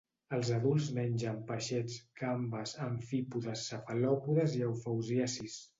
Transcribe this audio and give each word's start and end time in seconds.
Els 0.35 0.47
adults 0.53 0.87
mengen 0.95 1.37
peixets, 1.51 1.99
gambes, 2.23 2.75
amfípodes, 2.89 3.69
cefalòpodes 3.75 4.59
i 4.61 4.69
eufausiacis. 4.73 5.67